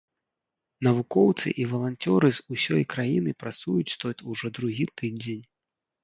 Навукоўцы 0.85 1.47
і 1.63 1.65
валанцёры 1.73 2.31
з 2.37 2.55
усёй 2.55 2.83
краіны 2.93 3.33
працуюць 3.43 3.97
тут 4.05 4.17
ужо 4.33 4.51
другі 4.61 4.89
тыдзень. 5.03 5.43